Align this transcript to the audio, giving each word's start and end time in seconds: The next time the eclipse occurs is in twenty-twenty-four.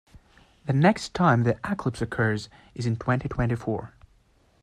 The 0.65 0.73
next 0.73 1.13
time 1.13 1.43
the 1.43 1.59
eclipse 1.63 2.01
occurs 2.01 2.49
is 2.73 2.87
in 2.87 2.95
twenty-twenty-four. 2.95 3.93